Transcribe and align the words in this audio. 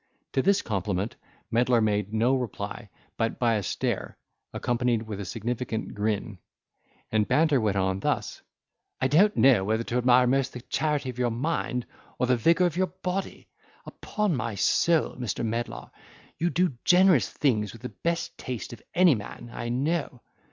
To 0.33 0.41
this 0.41 0.63
compliment 0.63 1.15
Medlar 1.51 1.79
made 1.79 2.11
no 2.11 2.33
reply, 2.35 2.89
but 3.17 3.37
by 3.37 3.53
a 3.53 3.61
stare, 3.61 4.17
accompanied 4.51 5.03
with 5.03 5.19
a 5.19 5.25
significant 5.25 5.93
grin; 5.93 6.39
and 7.11 7.27
Banter 7.27 7.61
went 7.61 7.77
on 7.77 7.99
thus; 7.99 8.41
"I 8.99 9.07
don't 9.07 9.37
know 9.37 9.63
whether 9.63 9.81
most 9.83 9.87
to 9.89 9.97
admire 9.99 10.25
the 10.27 10.61
charity 10.69 11.11
of 11.11 11.19
your 11.19 11.29
mind, 11.29 11.85
or 12.17 12.25
the 12.25 12.35
vigour 12.35 12.65
of 12.65 12.75
your 12.77 12.87
body. 13.03 13.47
Upon 13.85 14.35
my 14.35 14.55
soul, 14.55 15.15
Mr. 15.17 15.45
Medlar, 15.45 15.91
you 16.39 16.49
do 16.49 16.73
generous 16.83 17.29
things 17.29 17.71
with 17.71 17.83
the 17.83 17.89
best 17.89 18.35
taste 18.39 18.73
of 18.73 18.81
any 18.95 19.13
man 19.13 19.51
I 19.53 19.69
know! 19.69 20.23